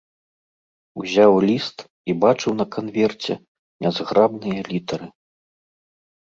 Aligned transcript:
Узяў 1.03 1.33
ліст 1.47 1.77
і 2.09 2.17
бачыў 2.25 2.51
на 2.63 2.67
канверце 2.77 3.33
нязграбныя 3.83 4.61
літары. 4.73 5.07